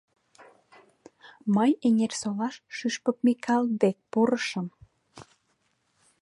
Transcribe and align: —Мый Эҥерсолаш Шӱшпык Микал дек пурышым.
—Мый 1.55 1.71
Эҥерсолаш 1.87 2.55
Шӱшпык 2.75 3.17
Микал 3.25 3.63
дек 3.81 3.97
пурышым. 4.11 4.67